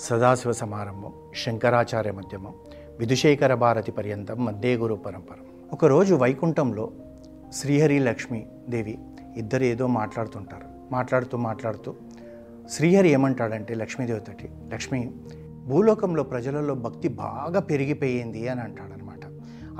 సదాశివ 0.00 0.52
సమారంభం 0.52 1.12
శంకరాచార్య 1.44 2.10
మధ్యమం 2.10 2.54
విధుశేఖర 2.98 3.54
భారతి 3.54 3.92
పర్యంతం 3.92 4.44
మధ్య 4.44 4.76
గురు 4.76 4.94
పరంపర. 4.94 5.36
ఒకరోజు 5.72 6.14
వైకుంఠంలో 6.14 6.90
శ్రీహరి 7.52 7.98
లక్ష్మి 7.98 8.46
దేవి 8.68 8.98
ఇద్దరు 9.36 9.62
ఏదో 9.62 9.86
మాట్లాడుతుంటారు. 9.86 10.66
మాట్లాడుతూ 10.92 11.38
మాట్లాడుతూ 11.38 11.94
శ్రీహరి 12.70 13.08
ఏమంటాడంటే 13.08 13.74
లక్ష్మీదేవతటి 13.74 14.48
లక్ష్మి 14.72 15.12
భూలోకంలో 15.66 16.22
ప్రజలలో 16.22 16.74
భక్తి 16.74 17.08
బాగా 17.08 17.60
పెరిగిపోయింది 17.60 18.48
అని 18.48 18.60
అంటాడనమాట. 18.60 19.20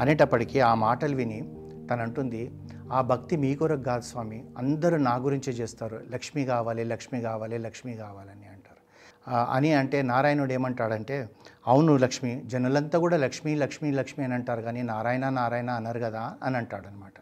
అనేటప్పటికీ 0.01 0.61
ఆ 0.61 0.75
మాటలు 0.75 1.17
విని 1.17 1.41
తను 1.91 2.03
అంటుంది 2.03 2.51
ఆ 2.93 3.01
భక్తి 3.01 3.37
మీ 3.37 3.55
కొరకు 3.55 3.83
కాదు 3.83 4.03
స్వామి 4.03 4.45
అందరూ 4.59 4.97
నా 4.97 5.15
గురించే 5.17 5.53
చేస్తారు. 5.53 6.01
లక్ష్మి 6.11 6.45
కావాలి 6.45 6.85
లక్ష్మి 6.85 7.21
కావాలి 7.21 7.59
లక్ష్మి 7.59 7.95
కావాలని 7.95 8.47
అంటారు 8.47 8.70
అని 9.29 9.73
అంటే 9.73 10.03
నారాయణుడు 10.03 10.53
ఏమంటాడంటే 10.53 11.29
అవును 11.67 11.97
లక్ష్మి 11.97 12.43
జనులంతా 12.47 12.99
కూడా 12.99 13.17
లక్ష్మి 13.17 13.55
లక్ష్మి 13.55 13.91
లక్ష్మి 13.91 14.25
అని 14.25 14.35
అంటారు 14.35 14.61
కానీ 14.61 14.83
నారాయణ 14.83 15.29
నారాయణ 15.29 15.71
అన్నారు 15.71 16.01
కదా 16.01 16.37
అని 16.43 16.57
అంటాడనమాట. 16.57 17.13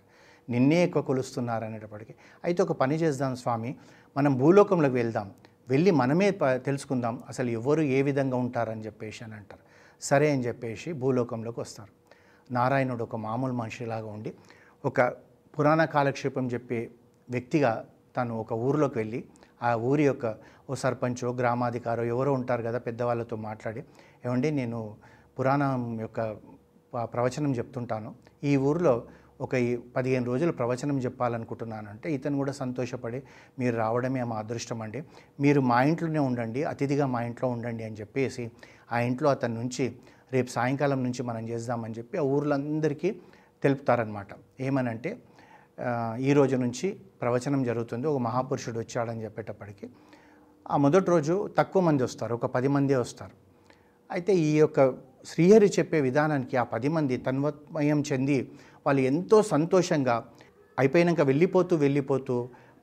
నిన్నే 0.51 0.85
ఎక్కువ 0.85 1.03
కొలుస్తున్నారు 1.03 1.65
అనేటప్పటికీ. 1.65 2.15
అయితే 2.45 2.63
ఒక 2.63 2.73
పని 2.73 2.95
చేద్దాం 2.97 3.37
స్వామి 3.37 3.77
మనం 4.17 4.39
భూలోకంలోకి 4.39 4.95
వెళ్దాం. 4.95 5.31
వెళ్ళి 5.69 5.91
మనమే 5.91 6.31
ప- 6.31 6.47
తెలుసుకుందాం 6.47 7.23
అసలు 7.29 7.51
ఎవరు 7.51 7.81
ఏ 7.81 8.03
విధంగా 8.03 8.37
ఉంటారని 8.37 8.85
చెప్పేసి 8.85 9.25
అని 9.25 9.35
అంటారు. 9.35 9.63
సరే 10.05 10.31
అని 10.31 10.47
చెప్పేసి 10.47 10.93
భూలోకంలోకి 10.93 11.61
వస్తారు. 11.61 11.99
నారాయణుడు 12.53 13.03
ఒక 13.03 13.17
మామూలు 13.17 13.53
మనిషిలాగా 13.53 14.07
ఉండి 14.07 14.33
ఒక 14.85 15.01
పురాణ 15.59 15.85
కాలక్షేపం 15.85 16.47
చెప్పే 16.47 16.91
వ్యక్తిగా 17.31 17.85
తను 18.17 18.41
ఒక 18.41 18.53
ఊరిలోకి 18.53 18.99
వెళ్ళి 18.99 19.25
ఆ 19.63 19.75
ఊరి 19.91 20.05
యొక్క 20.05 20.27
ఓ 20.71 20.75
సర్పంచో 20.75 21.29
గ్రామాధికారో 21.33 22.03
ఎవరో 22.05 22.33
ఉంటారు 22.33 22.63
కదా 22.63 22.79
పెద్దవాళ్ళతో 22.79 23.37
మాట్లాడి 23.37 23.83
ఏమండి 24.25 24.51
నేను 24.51 24.81
పురాణం 25.39 26.01
యొక్క 26.01 26.21
ప్రవచనం 27.15 27.53
చెప్తుంటాను. 27.55 28.11
ఈ 28.45 28.53
ఊరిలో 28.69 28.95
ఒక 29.41 29.55
ఈ 29.55 29.77
పదిహేను 29.97 30.27
రోజులు 30.27 30.53
ప్రవచనం 30.53 30.99
చెప్పాలనుకుంటున్నానంటే 30.99 32.13
ఇతను 32.13 32.37
కూడా 32.37 32.53
సంతోషపడి 32.53 33.23
మీరు 33.59 33.77
రావడమే 33.77 34.23
మా 34.25 34.37
అదృష్టం 34.37 34.83
అండి. 34.83 35.01
మీరు 35.41 35.61
మా 35.61 35.79
ఇంట్లోనే 35.83 36.19
ఉండండి 36.19 36.63
అతిథిగా 36.65 37.07
మా 37.07 37.21
ఇంట్లో 37.23 37.49
ఉండండి 37.49 37.85
అని 37.85 37.97
చెప్పేసి 37.97 38.51
ఆ 38.93 38.99
ఇంట్లో 38.99 39.31
అతని 39.31 39.55
నుంచి 39.55 39.85
రేపు 40.33 40.49
సాయంకాలం 40.49 41.03
నుంచి 41.03 41.23
మనం 41.23 41.45
చేద్దామని 41.49 41.95
చెప్పి 41.99 42.19
ఆ 42.19 42.25
ఊర్లందరికీ 42.37 43.11
తెలుపుతారనమాట 43.63 44.29
ఏమనంటే 44.61 45.11
ఈ 46.21 46.33
రోజు 46.33 46.57
నుంచి 46.57 46.87
ప్రవచనం 47.23 47.61
జరుగుతుంది. 47.63 48.07
ఒక 48.07 48.19
మహాపురుషుడు 48.19 48.79
వచ్చాడని 48.79 49.25
చెప్పేటప్పటికి. 49.25 49.87
ఆ 50.71 50.77
మొదటి 50.77 51.09
రోజు 51.11 51.51
తక్కువ 51.59 51.83
మంది 51.83 52.03
వస్తారు. 52.03 52.35
ఒక 52.35 52.47
పది 52.47 52.69
మందే 52.69 52.97
వస్తారు. 52.97 53.35
అయితే 54.11 54.33
ఈ 54.49 54.59
యొక్క 54.59 54.81
శ్రీహరి 55.27 55.69
చెప్పే 55.79 56.01
విధానానికి 56.01 56.57
ఆ 56.57 56.63
పది 56.63 56.89
మంది 56.89 57.17
తన్వత్మయం 57.17 58.01
చెంది 58.13 58.39
వాళ్ళు 58.87 59.03
ఎంతో 59.03 59.43
సంతోషంగా 59.43 60.17
అయిపోయినాక 60.79 61.21
వెళ్ళిపోతూ 61.21 61.77
వెళ్ళిపోతూ 61.77 62.37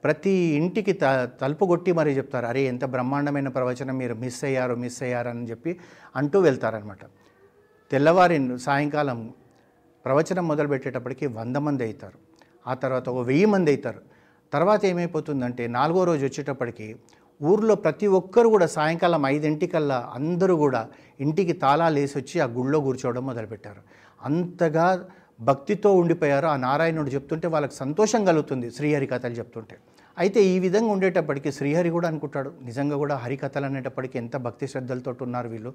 ప్రతి 0.04 0.34
ఇంటికి 0.60 0.94
త 0.94 1.06
తలుపు 1.42 1.66
కొట్టి 1.66 1.92
మరీ 1.92 2.12
చెప్తారు. 2.12 2.46
అరే 2.46 2.62
ఎంత 2.64 2.86
బ్రహ్మాండమైన 2.86 3.48
ప్రవచనం 3.48 3.98
మీరు. 3.98 4.16
మిస్ 4.24 4.44
అయ్యారు 4.44 4.76
మిస్ 4.76 5.00
అయ్యారని 5.04 5.46
చెప్పి 5.52 5.72
అంటూ 6.16 6.40
వెళ్తారనమాట 6.40 7.04
తెల్లవారి 7.92 8.38
సాయంకాలం 8.58 9.20
ప్రవచనం 10.06 10.48
మొదలుపెట్టేటప్పటికి 10.48 11.26
వంద 11.40 11.58
మంది 11.68 11.84
అవుతారు. 11.84 12.18
ఆ 12.68 12.74
తర్వాత 12.74 13.10
ఒక 13.10 13.26
వెయ్యి 13.28 13.46
మంది 13.46 13.72
అవుతారు 13.72 14.02
తర్వాత 14.54 14.86
ఏమైపోతుందంటే 14.86 15.68
నాలుగో 15.68 16.04
రోజు 16.04 16.26
వచ్చేటప్పటికి 16.26 16.96
ఊర్లో 17.44 17.76
ప్రతి 17.76 18.08
ఒక్కరు 18.08 18.48
కూడా 18.48 18.66
సాయంకాలం 18.66 19.26
ఐదింటికల్లా 19.26 20.12
అందరూ 20.14 20.56
కూడా 20.56 20.88
ఇంటికి 21.20 21.54
తాళాలు 21.54 22.00
వేసి 22.00 22.18
వచ్చి 22.18 22.40
ఆ 22.40 22.46
గుళ్ళో 22.46 22.80
కూర్చోవడం 22.80 23.26
మొదలుపెట్టారు. 23.26 23.82
అంతగా 24.24 25.08
భక్తితో 25.42 25.94
ఉండిపోయారు 25.94 26.48
ఆ 26.48 26.56
నారాయణుడు 26.58 27.10
చెప్తుంటే 27.10 27.48
వాళ్ళకి 27.48 27.76
సంతోషం 27.76 28.26
కలుగుతుంది 28.26 28.72
శ్రీహరి 28.72 29.08
కథలు 29.08 29.32
చెప్తుంటే. 29.32 29.78
అయితే 30.18 30.44
ఈ 30.44 30.60
విధంగా 30.60 30.92
ఉండేటప్పటికి 30.92 31.52
శ్రీహరి 31.52 31.90
కూడా 31.90 32.08
అనుకుంటాడు 32.08 32.54
నిజంగా 32.62 32.96
కూడా 32.96 33.16
హరికథలు 33.16 33.66
అనేటప్పటికి 33.66 34.18
ఎంత 34.18 34.38
భక్తి 34.38 34.68
శ్రద్ధలతో 34.68 35.16
ఉన్నారు 35.22 35.50
వీళ్ళు? 35.50 35.74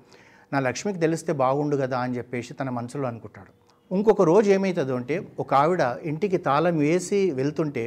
నా 0.53 0.61
లక్ష్మికి 0.61 0.99
తెలిస్తే 0.99 1.33
బాగుండు 1.33 1.77
కదా? 1.77 1.99
అని 1.99 2.17
చెప్పేసి 2.17 2.55
తన 2.55 2.71
మనసులో 2.71 3.09
అనుకుంటాడు. 3.09 3.70
ఇంకొక 3.91 4.23
రోజు 4.23 4.49
ఏమవుతుందో 4.51 4.97
అంటే 4.97 5.15
ఒక 5.39 5.51
ఆవిడ 5.55 5.83
ఇంటికి 6.05 6.39
తాళం 6.39 6.75
వేసి 6.79 7.21
వెళ్తుంటే 7.31 7.85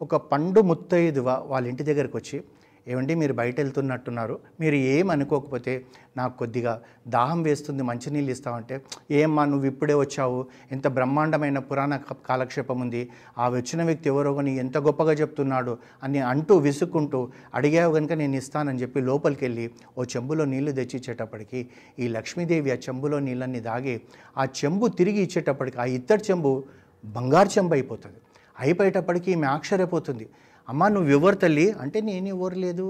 ఒక 0.00 0.16
పండు 0.30 0.60
ముత్తైదువ 0.60 1.28
వాళ్ళ 1.46 1.64
ఇంటి 1.66 1.82
దగ్గరికి 1.82 2.16
వచ్చి 2.16 2.38
ఏమండి 2.86 3.14
మీరు 3.14 3.34
బయట 3.34 3.56
వెళ్తున్నట్టున్నారు 3.60 4.34
మీరు 4.60 4.76
ఏం 4.94 5.10
అనుకోకపోతే 5.10 5.72
నాకు 6.16 6.34
కొద్దిగా 6.38 6.72
దాహం 7.08 7.42
వేస్తుంది 7.42 7.82
మంచినీళ్ళు 7.82 8.30
ఇస్తామంటే 8.30 8.74
ఏమ్మా 9.10 9.44
నువ్వు 9.44 9.66
ఇప్పుడే 9.66 9.94
వచ్చావు. 9.94 10.40
ఎంత 10.72 10.86
బ్రహ్మాండమైన 10.88 11.58
పురాణ 11.58 11.96
కాలక్షేపం 12.28 12.80
ఉంది. 12.80 13.02
ఆ 13.38 13.48
వచ్చిన 13.48 13.82
వ్యక్తి 13.82 14.08
ఎవరో 14.08 14.34
కానీ 14.34 14.56
ఎంత 14.56 14.78
గొప్పగా 14.78 15.12
చెప్తున్నాడు 15.12 15.78
అని 16.02 16.18
అంటూ 16.18 16.56
విసుక్కుంటూ 16.58 17.20
అడిగావు 17.54 17.94
కనుక 17.94 18.12
నేను 18.12 18.36
ఇస్తానని 18.36 18.82
చెప్పి 18.82 19.00
లోపలికి 19.00 19.44
వెళ్ళి 19.44 19.66
ఓ 19.98 20.04
చెంబులో 20.04 20.44
నీళ్ళు 20.44 20.72
తెచ్చి 20.72 20.96
ఇచ్చేటప్పటికి 21.00 21.68
ఈ 21.98 22.08
లక్ష్మీదేవి 22.08 22.72
ఆ 22.72 22.78
చెంబులో 22.88 23.18
నీళ్ళన్ని 23.18 23.60
దాగి 23.60 24.00
ఆ 24.38 24.44
చెంబు 24.44 24.88
తిరిగి 24.88 25.22
ఇచ్చేటప్పటికి 25.22 25.78
ఆ 25.78 25.84
ఇత్తడి 25.98 26.24
చెంబు 26.30 26.64
బంగారు 27.04 27.50
చెంబు 27.58 27.74
అయిపోతుంది. 27.74 28.18
అయిపోయేటప్పటికి 28.60 29.28
ఈమె 29.32 29.46
ఆశ్చర్యపోతుంది. 29.46 30.26
అమ్మ 30.68 30.88
నువ్వు 30.88 31.10
ఎవరు 31.10 31.36
తల్లి? 31.36 31.70
అంటే 31.70 32.00
నేను 32.00 32.28
ఎవరు 32.28 32.54
లేదు. 32.54 32.86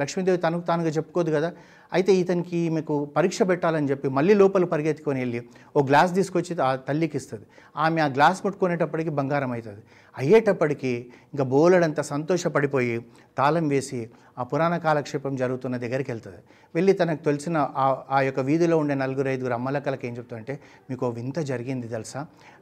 లక్ష్మీదేవి 0.00 0.40
తనకు 0.46 0.64
తానుగా 0.70 0.92
చెప్పుకోదు 0.98 1.30
కదా. 1.36 1.50
అయితే 1.92 2.12
ఇతనికి 2.22 2.60
మీకు 2.76 2.94
పరీక్ష 3.16 3.42
పెట్టాలని 3.50 3.88
చెప్పి 3.90 4.08
మళ్ళీ 4.16 4.34
లోపల 4.40 4.64
పరిగెత్తుకొని 4.72 5.20
వెళ్ళి 5.24 5.40
ఓ 5.76 5.82
గ్లాస్ 5.90 6.12
తీసుకొచ్చి 6.18 6.52
ఆ 6.68 6.70
తల్లికి 6.88 7.16
ఇస్తుంది. 7.20 7.46
ఆమె 7.76 8.00
ఆ 8.06 8.08
గ్లాస్ 8.16 8.40
ముట్టుకునేటప్పటికి 8.46 9.10
బంగారం 9.18 9.52
అవుతుంది 9.56 9.82
అయ్యేటప్పటికి 10.16 10.92
ఇంకా 11.32 11.44
బోలెడంత 11.52 12.00
సంతోషపడిపోయి 12.12 12.96
తాళం 13.38 13.68
వేసి 13.72 14.00
ఆ 14.40 14.42
పురాణ 14.50 14.74
కాలక్షేపం 14.84 15.32
జరుగుతున్న 15.40 15.74
దగ్గరికి 15.82 16.10
వెళ్తుంది. 16.12 16.40
వెళ్ళి 16.76 16.92
తనకు 17.00 17.22
తెలిసిన 17.28 17.56
ఆ 17.82 17.86
ఆ 18.16 18.18
యొక్క 18.28 18.40
వీధిలో 18.48 18.76
ఉండే 18.82 18.94
నలుగురు 19.02 19.28
ఐదుగురు 19.32 19.54
అమ్మలక్కలకి 19.58 20.04
ఏం 20.08 20.14
చెప్తుందంటే 20.18 20.54
మీకు 20.90 21.06
ఓ 21.06 21.10
వింత 21.18 21.38
జరిగింది 21.50 21.88
తెలుసా? 21.88 22.20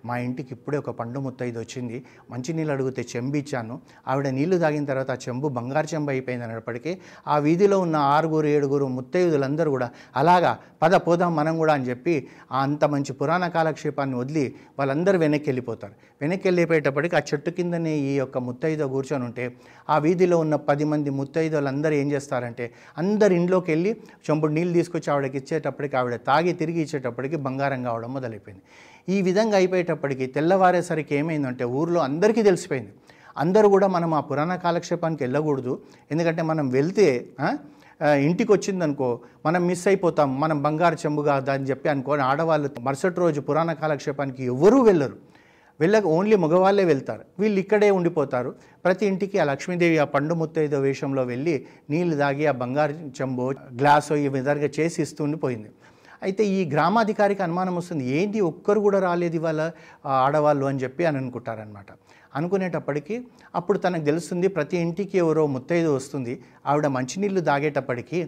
మా 0.08 0.14
ఇంటికి 0.26 0.50
ఇప్పుడే 0.56 0.78
ఒక 0.82 0.90
పండు 1.00 1.18
ముత్తైదు 1.20 1.58
వచ్చింది. 1.58 1.98
మంచి 2.32 2.52
నీళ్ళు 2.56 2.72
అడిగితే 2.76 3.02
చెంబు 3.12 3.36
ఇచ్చాను. 3.42 3.74
ఆవిడ 4.10 4.28
నీళ్ళు 4.38 4.58
తాగిన 4.64 4.84
తర్వాత 4.84 5.10
ఆ 5.10 5.20
చెంబు 5.26 5.48
బంగారు 5.58 5.88
చెంబు 5.94 6.10
అయిపోయింది 6.10 6.44
అనేటప్పటికీ 6.92 7.30
ఆ 7.32 7.38
వీధిలో 7.38 7.78
ఉన్న 7.80 7.96
ఆరుగురు 7.96 8.46
ఏడుగురు 8.46 8.86
ముత్తైదులందరూ 8.86 9.70
కూడా 9.70 9.88
అలాగా 10.16 10.58
పద 10.82 10.94
పోదాం 10.94 11.36
మనం 11.36 11.54
కూడా 11.58 11.72
అని 11.72 11.84
చెప్పి 11.88 12.28
ఆ 12.52 12.62
అంత 12.62 12.84
మంచి 12.84 13.12
పురాణ 13.12 13.46
కాలక్షేపాన్ని 13.48 14.16
వదిలి 14.16 14.54
వాళ్ళందరూ 14.78 15.18
వెనక్కి 15.18 15.48
వెళ్ళిపోతారు. 15.50 15.94
వెనక్కి 16.20 16.48
వెళ్ళిపోయేటప్పటికి 16.48 17.16
ఆ 17.16 17.20
చెట్టు 17.20 17.50
కిందనే 17.50 17.94
ఈ 17.96 18.16
యొక్క 18.16 18.38
ముత్తైదో 18.38 18.88
కూర్చొని 18.88 19.24
ఉంటే 19.24 19.44
ఆ 19.90 19.98
వీధిలో 19.98 20.38
ఉన్న 20.38 20.56
పది 20.56 20.84
మంది 20.84 21.10
ముత్తైదులందరూ 21.10 21.94
ఏం 21.94 22.12
చేస్తారంటే 22.12 22.72
అందరు 22.98 23.34
ఇంట్లోకి 23.34 23.70
వెళ్ళి 23.72 23.92
చంపుడు 24.26 24.52
నీళ్ళు 24.52 24.72
తీసుకొచ్చి 24.72 25.12
ఆవిడకి 25.12 25.36
ఇచ్చేటప్పటికి 25.38 25.96
ఆవిడ 25.96 26.16
తాగి 26.16 26.52
తిరిగి 26.52 26.80
ఇచ్చేటప్పటికి 26.82 27.36
బంగారం 27.36 27.82
కావడం 27.82 28.14
మొదలైపోయింది. 28.14 28.62
ఈ 29.08 29.22
విధంగా 29.22 29.56
అయిపోయేటప్పటికి 29.56 30.26
తెల్లవారేసరికి 30.26 31.14
ఏమైందంటే 31.14 31.64
ఊర్లో 31.64 32.00
అందరికీ 32.00 32.42
తెలిసిపోయింది. 32.42 32.92
అందరూ 33.42 33.68
కూడా 33.74 33.86
మనం 33.96 34.10
ఆ 34.18 34.20
పురాణ 34.30 34.54
కాలక్షేపానికి 34.64 35.22
వెళ్ళకూడదు. 35.24 35.74
ఎందుకంటే 36.12 36.42
మనం 36.50 36.68
వెళ్తే 36.78 37.06
ఇంటికి 38.26 38.50
వచ్చిందనుకో 38.52 39.08
మనం 39.46 39.62
మిస్ 39.66 39.84
అయిపోతాం. 39.88 40.30
మనం 40.40 40.62
బంగారు 40.62 40.96
చెంబు 41.02 41.22
కాదా 41.28 41.52
అని 41.58 41.68
చెప్పి 41.70 41.88
అనుకోని 41.92 42.22
ఆడవాళ్ళు 42.22 42.70
మరుసటి 42.86 43.20
రోజు 43.20 43.40
పురాణ 43.48 43.72
కాలక్షేపానికి 43.82 44.42
ఎవరూ 44.54 44.80
వెళ్ళరు. 44.88 45.16
వెళ్ళక 45.80 46.04
ఓన్లీ 46.16 46.36
మగవాళ్ళే 46.44 46.84
వెళ్తారు. 46.90 47.22
వీళ్ళు 47.40 47.58
ఇక్కడే 47.62 47.90
ఉండిపోతారు. 47.98 48.50
ప్రతి 48.84 49.04
ఇంటికి 49.10 49.36
ఆ 49.42 49.44
లక్ష్మీదేవి 49.50 49.96
ఆ 49.98 50.06
పండు 50.14 50.34
ముత్తైదో 50.40 50.78
వేషంలో 50.86 51.22
వెళ్ళి 51.30 51.54
నీళ్ళు 51.90 52.16
తాగి 52.16 52.44
ఆ 52.46 52.54
బంగారు 52.62 52.94
చెంబు 53.20 53.44
గ్లాసు 53.80 54.14
ఈ 54.24 54.28
విధంగా 54.36 54.68
చేసి 54.78 54.98
ఇస్తూ 55.02 55.24
ఉండిపోయింది. 55.24 55.70
అయితే 56.22 56.42
ఈ 56.52 56.60
గ్రామాధికారికి 56.72 57.42
అనుమానం 57.46 57.74
వస్తుంది. 57.78 58.04
ఏంటి? 58.16 58.38
ఒక్కరు 58.48 58.80
కూడా 58.80 58.98
రాలేదు 59.06 59.36
ఇవాళ 59.38 59.60
ఆడవాళ్ళు 60.18 60.64
అని 60.70 60.80
చెప్పి 60.82 61.02
అని 61.08 61.18
అనుకుంటారనమాట 61.20 61.90
అనుకునేటప్పటికి 62.32 63.14
అప్పుడు 63.54 63.78
తనకు 63.78 64.04
తెలుస్తుంది 64.04 64.46
ప్రతి 64.54 64.76
ఇంటికి 64.84 65.16
ఎవరో 65.22 65.42
ముత్తైదు 65.54 65.90
వస్తుంది. 65.94 66.34
ఆవిడ 66.66 66.86
మంచినీళ్ళు 66.94 67.42
తాగేటప్పటికి 67.48 68.20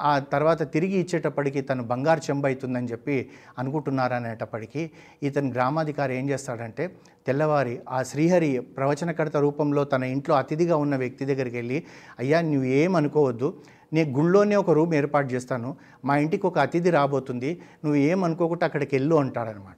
ఆ, 0.00 0.10
తర్వాత 0.32 0.62
తిరిగి 0.74 0.96
ఇచ్చేటప్పటికి 1.02 1.60
తను 1.62 1.82
బంగారు 1.88 2.22
చెంబైతుందని 2.26 2.52
అవుతుందని 2.52 2.90
చెప్పి 2.92 3.16
అనుకుంటున్నారనేటప్పటికీ 3.60 4.82
ఇతను 5.22 5.48
గ్రామాధికారి 5.52 6.12
ఏం 6.18 6.26
చేస్తాడంటే 6.30 6.84
తెల్లవారి 7.26 7.74
ఆ 7.88 7.98
శ్రీహరి 8.02 8.48
ప్రవచనకర్త 8.76 9.36
రూపంలో 9.44 9.82
తన 9.86 10.02
ఇంట్లో 10.12 10.34
అతిథిగా 10.36 10.76
ఉన్న 10.84 10.96
వ్యక్తి 10.96 11.24
దగ్గరికి 11.30 11.56
వెళ్ళి 11.56 11.78
అయ్యా 12.18 12.40
నువ్వు 12.46 12.68
ఏం 12.78 12.92
అనుకోవద్దు 12.96 13.48
నీ 13.92 14.04
గుళ్ళోనే 14.04 14.56
ఒక 14.56 14.70
రూమ్ 14.70 14.94
ఏర్పాటు 14.94 15.32
చేస్తాను. 15.32 15.76
మా 16.04 16.16
ఇంటికి 16.16 16.46
ఒక 16.46 16.58
అతిథి 16.58 16.90
రాబోతుంది. 16.90 17.62
నువ్వు 17.84 18.00
ఏమనుకోకుండా 18.00 18.64
అక్కడికి 18.64 18.96
వెళ్ళు 18.96 19.16
అంటాడనమాట. 19.16 19.76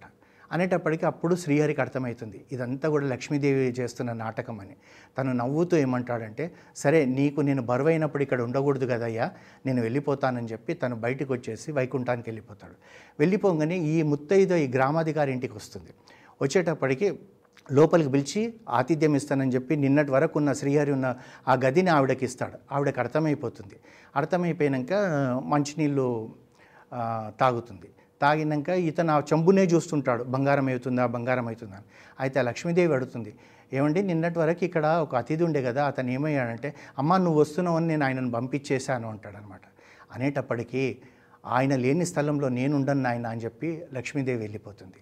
అనేటప్పటికీ 0.52 1.06
అప్పుడు 1.06 1.34
శ్రీహరికి 1.34 1.81
అర్థమవుతుంది. 1.81 2.44
ఇదంతా 2.52 2.88
కూడా 2.88 3.06
లక్ష్మీదేవి 3.06 3.75
చేస్తున్న 3.81 4.12
నాటకం 4.12 4.60
అని. 4.60 4.76
తను 5.19 5.32
నవ్వుతూ 5.32 5.76
ఏమంటాడంటే 5.76 6.55
సరే 6.76 7.05
నీకు 7.05 7.40
నేను 7.40 7.62
బరువైనప్పుడు 7.62 8.22
ఇక్కడ 8.22 8.43
ఉండకూడదు 8.43 8.87
కదయ్యా. 8.87 9.31
నేను 9.66 9.82
వెళ్ళిపోతానని 9.82 10.46
చెప్పి 10.46 10.75
తను 10.75 10.96
బయటకు 10.96 11.32
వచ్చేసి 11.32 11.72
వైకుంఠానికి 11.72 12.31
వెళ్ళిపోతాడు. 12.31 12.75
వెళ్ళిపోగానే 13.20 13.78
ఈ 13.78 14.02
ముత్తైదో 14.02 14.56
ఈ 14.56 14.69
గ్రామాధికారి 14.69 15.32
ఇంటికి 15.32 15.52
వస్తుంది. 15.52 15.90
వచ్చేటప్పటికి 16.43 17.19
లోపలికి 17.72 18.10
పిలిచి 18.10 18.55
ఆతిథ్యం 18.69 19.14
ఇస్తానని 19.14 19.52
చెప్పి 19.55 19.76
నిన్నటి 19.76 20.10
వరకు 20.10 20.38
ఉన్న 20.38 20.52
శ్రీహరి 20.52 20.93
ఉన్న 20.93 21.14
ఆ 21.49 21.55
గదిని 21.55 21.90
ఆవిడకి 21.90 22.25
ఇస్తాడు. 22.25 22.58
ఆవిడకి 22.72 23.00
అర్థమైపోతుంది. 23.00 23.76
అర్థమైపోయాక 24.16 24.93
మంచినీళ్ళు 25.52 26.06
తాగుతుంది. 27.40 27.88
తాగినాక 28.22 28.69
ఇతను 28.69 29.12
ఆ 29.12 29.19
చెంబునే 29.32 29.64
చూస్తుంటాడు. 29.64 30.25
బంగారం 30.25 30.69
అవుతుందా 30.69 31.06
బంగారం 31.06 31.46
అవుతుందా 31.46 31.76
అని. 31.76 31.87
అయితే 32.20 32.40
ఆ 32.40 32.43
లక్ష్మీదేవి 32.43 32.93
అడుగుతుంది 32.93 33.34
ఏమండి 33.72 34.02
నిన్నటి 34.02 34.38
వరకు 34.38 34.64
ఇక్కడ 34.64 34.87
ఒక 34.87 35.14
అతిథి 35.16 35.44
ఉండే 35.44 35.62
కదా 35.62 35.87
అతను 35.87 36.10
ఏమయ్యాడంటే 36.10 36.75
అమ్మ 36.99 37.16
నువ్వు 37.16 37.40
వస్తున్నావు 37.40 37.76
అని 37.76 37.87
నేను 37.87 38.05
ఆయనను 38.05 38.31
పంపించేశాను 38.31 39.08
అంటాడనమాట. 39.08 39.60
అనేటప్పటికీ 40.14 40.99
ఆయన 41.46 41.76
లేని 41.76 42.06
స్థలంలో 42.06 42.49
నేను 42.49 42.76
ఉండను 42.76 43.28
అని 43.28 43.40
చెప్పి 43.40 43.82
లక్ష్మీదేవి 43.94 44.38
వెళ్ళిపోతుంది. 44.38 45.00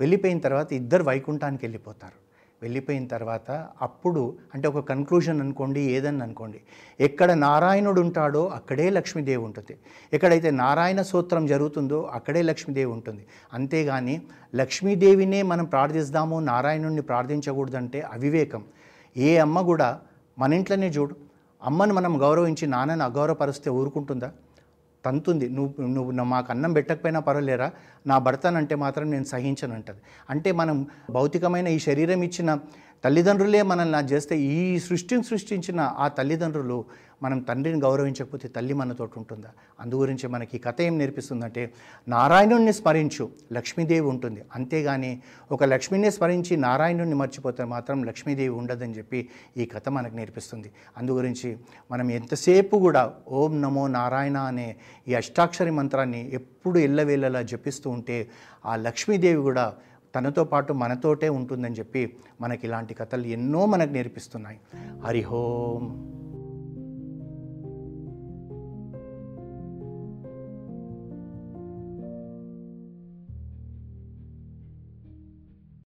వెళ్ళిపోయిన 0.00 0.38
తర్వాత 0.38 0.72
ఇద్దరు 0.72 1.02
వైకుంఠానికి 1.02 1.66
వెళ్ళిపోతారు. 1.66 2.24
వెళ్ళిపోయిన 2.62 3.06
తర్వాత 3.06 3.66
అప్పుడు 3.82 4.36
అంటే 4.54 4.68
ఒక 4.68 4.88
కన్క్లూజన్ 4.88 5.40
అనుకోండి 5.40 5.80
ఏదని 5.80 6.22
అనుకోండి. 6.22 6.60
ఎక్కడ 7.00 7.32
నారాయణుడు 7.32 8.00
ఉంటాడో 8.00 8.46
అక్కడే 8.46 8.90
లక్ష్మీదేవి 8.90 9.42
ఉంటుంది. 9.42 9.76
ఎక్కడైతే 10.12 10.50
నారాయణ 10.50 11.02
సూత్రం 11.02 11.46
జరుగుతుందో 11.46 12.02
అక్కడే 12.02 12.42
లక్ష్మీదేవి 12.42 12.92
ఉంటుంది. 12.92 13.26
అంతేగాని 13.52 14.22
లక్ష్మీదేవినే 14.54 15.42
మనం 15.42 15.64
ప్రార్థిస్తాము 15.64 16.40
నారాయణుడిని 16.40 17.02
ప్రార్థించకూడదంటే 17.02 18.00
అవివేకం. 18.00 18.64
ఏ 19.16 19.36
అమ్మ 19.36 19.60
కూడా 19.60 20.00
మన 20.38 20.54
ఇంట్లోనే 20.54 20.88
చూడు. 20.88 21.16
అమ్మను 21.62 21.94
మనం 21.94 22.22
గౌరవించి 22.22 22.66
నాన్నని 22.66 23.02
అగౌరవపరిస్తే 23.02 23.70
ఊరుకుంటుందా? 23.70 24.32
తంతుంది. 25.06 25.48
నువ్వు 25.48 25.86
నువ్వు 25.86 26.10
మాకు 26.12 26.46
అన్నం 26.50 26.72
పెట్టకపోయినా 26.72 27.20
పర్వాలేరా 27.20 27.68
నా 28.06 28.18
భర్తనంటే 28.18 28.74
మాత్రం 28.74 29.10
నేను 29.10 29.24
సహించను 29.24 29.74
అంటది. 29.74 30.00
అంటే 30.30 30.52
మనం 30.52 30.86
భౌతికమైన 31.10 31.68
ఈ 31.68 31.78
శరీరం 31.78 32.22
ఇచ్చిన 32.22 32.58
తల్లిదండ్రులే 33.04 33.62
మనల్ని 33.62 33.92
నా 33.92 34.00
చేస్తే 34.00 34.38
ఈ 34.40 34.78
సృష్టిని 34.78 35.24
సృష్టించిన 35.24 35.80
ఆ 35.80 36.08
తల్లిదండ్రులు 36.08 36.84
మనం 37.22 37.38
తండ్రిని 37.38 37.80
గౌరవించకపోతే 37.80 38.48
తల్లి 38.48 38.74
మనతోటి 38.74 39.12
ఉంటుందా? 39.16 39.50
అందు 39.80 39.94
గురించి 39.94 40.28
మనకి 40.28 40.56
ఈ 40.56 40.60
కథ 40.60 40.82
ఏం 40.82 40.98
నేర్పిస్తుందంటే 40.98 41.72
నారాయణుణ్ణి 42.08 42.72
స్మరించు 42.72 43.30
లక్ష్మీదేవి 43.52 44.06
ఉంటుంది. 44.06 44.40
అంతేగాని 44.54 45.20
ఒక 45.52 45.64
లక్ష్మిని 45.64 46.10
స్మరించి 46.10 46.56
నారాయణుణ్ణి 46.56 47.14
మర్చిపోతే 47.14 47.64
మాత్రం 47.64 48.04
లక్ష్మీదేవి 48.04 48.48
ఉండదని 48.48 48.92
చెప్పి 48.92 49.28
ఈ 49.56 49.64
కథ 49.64 49.88
మనకు 49.88 50.16
నేర్పిస్తుంది. 50.16 50.70
అందు 50.96 51.12
గురించి 51.12 51.56
మనం 51.90 52.10
ఎంతసేపు 52.10 52.76
కూడా 52.76 53.12
ఓం 53.28 53.62
నమో 53.62 53.86
నారాయణ 53.86 54.36
అనే 54.36 54.76
ఈ 55.08 55.14
అష్టాక్షరి 55.14 55.70
మంత్రాన్ని 55.70 56.34
ఎప్పుడు 56.34 56.78
ఎల్లవేళలా 56.78 57.42
జపిస్తూ 57.42 57.90
ఉంటే 57.90 58.28
ఆ 58.66 58.76
లక్ష్మీదేవి 58.76 59.42
కూడా 59.42 59.74
తనతో 60.14 60.44
పాటు 60.44 60.72
మనతోటే 60.72 61.28
ఉంటుందని 61.28 61.74
చెప్పి 61.74 62.16
మనకి 62.40 62.66
ఇలాంటి 62.66 62.94
కథలు 62.94 63.22
ఎన్నో 63.22 63.66
మనకు 63.66 63.90
నేర్పిస్తున్నాయి. 63.90 64.60
హరిహోం 65.04 66.14